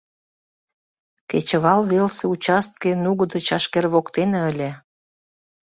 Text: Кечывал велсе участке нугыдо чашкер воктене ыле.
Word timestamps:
Кечывал 1.29 1.81
велсе 1.91 2.25
участке 2.33 2.89
нугыдо 3.03 3.37
чашкер 3.47 3.85
воктене 3.93 4.39
ыле. 4.51 4.71